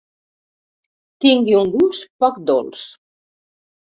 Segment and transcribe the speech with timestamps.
[1.25, 2.81] Tingui un gust poc dolç.